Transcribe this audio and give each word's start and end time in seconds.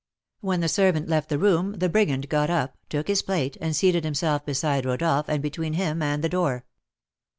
When 0.39 0.61
the 0.61 0.67
servant 0.67 1.07
left 1.07 1.29
the 1.29 1.37
room, 1.37 1.73
the 1.73 1.87
brigand 1.87 2.27
got 2.27 2.49
up, 2.49 2.75
took 2.89 3.07
his 3.07 3.21
plate, 3.21 3.55
and 3.61 3.75
seated 3.75 4.03
himself 4.03 4.43
beside 4.43 4.83
Rodolph 4.83 5.29
and 5.29 5.43
between 5.43 5.73
him 5.73 6.01
and 6.01 6.23
the 6.23 6.27
door. 6.29 6.65